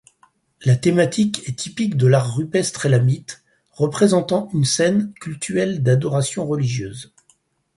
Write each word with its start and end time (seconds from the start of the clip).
La 0.65 0.75
thématique 0.77 1.47
est 1.47 1.55
typique 1.59 1.95
de 1.95 2.07
l’art 2.07 2.35
rupestre 2.35 2.87
élamite, 2.87 3.43
représentant 3.69 4.49
une 4.51 4.65
scène 4.65 5.13
cultuelle 5.19 5.83
d’adoration 5.83 6.47
religieuse. 6.47 7.13